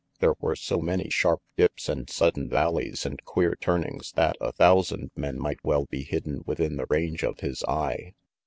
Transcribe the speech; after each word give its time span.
There 0.17 0.33
were 0.39 0.55
so 0.55 0.79
many 0.79 1.11
sharp 1.11 1.43
dips 1.55 1.87
and 1.87 2.09
sudden 2.09 2.49
valleys 2.49 3.05
and 3.05 3.23
queer 3.23 3.55
turnings 3.55 4.11
that 4.13 4.35
a 4.41 4.51
thou 4.51 4.81
sand 4.81 5.11
men 5.15 5.39
might 5.39 5.63
well 5.63 5.85
be 5.85 6.01
hidden 6.01 6.41
within 6.47 6.75
the 6.77 6.87
range 6.89 7.21
of 7.21 7.41
his 7.41 7.63
eye. 7.65 8.15